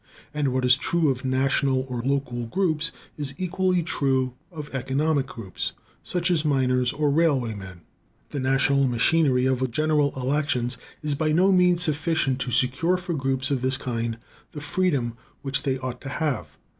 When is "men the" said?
7.53-8.39